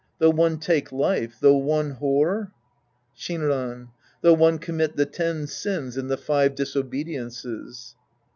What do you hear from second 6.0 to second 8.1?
the five disobediences.